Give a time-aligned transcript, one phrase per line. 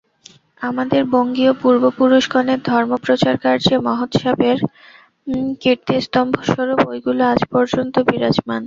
[0.61, 4.59] আমাদের বঙ্গীয় পূর্বপুরুষগণের ধর্মপ্রচারকার্যে মহোৎসাহের
[5.61, 8.59] কীর্তিস্তম্ভস্বরূপ ঐগুলি আজ পর্যন্ত বিরাজমান।